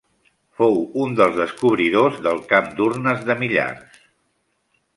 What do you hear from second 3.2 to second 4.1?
de Millars.